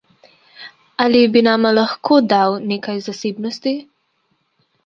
[1.05, 3.75] Ali bi nama lahko dal nekaj zasebnosti?